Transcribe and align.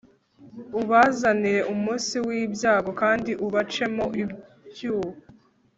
ubazanire 0.79 1.61
umunsi 1.73 2.15
w 2.25 2.27
ibyago 2.43 2.91
kandi 3.01 3.31
ubacemo 3.45 4.05
ibyuho 4.23 5.09